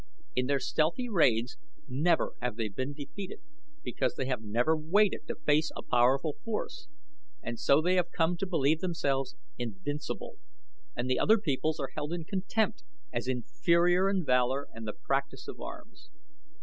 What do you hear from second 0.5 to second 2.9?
stealthy raids never have they